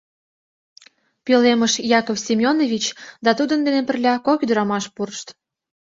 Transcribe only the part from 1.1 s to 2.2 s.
Пӧлемыш Яков